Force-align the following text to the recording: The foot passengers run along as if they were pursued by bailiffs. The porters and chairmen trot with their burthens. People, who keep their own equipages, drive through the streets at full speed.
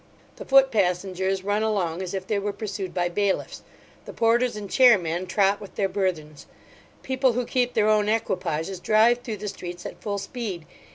The 0.37 0.45
foot 0.45 0.71
passengers 0.71 1.43
run 1.43 1.61
along 1.61 2.01
as 2.01 2.15
if 2.15 2.25
they 2.25 2.39
were 2.39 2.53
pursued 2.53 2.91
by 2.91 3.07
bailiffs. 3.07 3.61
The 4.05 4.13
porters 4.13 4.55
and 4.55 4.67
chairmen 4.67 5.27
trot 5.27 5.61
with 5.61 5.75
their 5.75 5.87
burthens. 5.87 6.47
People, 7.03 7.33
who 7.33 7.45
keep 7.45 7.75
their 7.75 7.87
own 7.87 8.09
equipages, 8.09 8.79
drive 8.79 9.19
through 9.19 9.37
the 9.37 9.47
streets 9.47 9.85
at 9.85 10.01
full 10.01 10.17
speed. 10.17 10.65